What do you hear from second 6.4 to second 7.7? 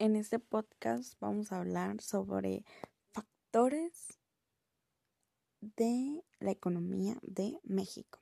economía de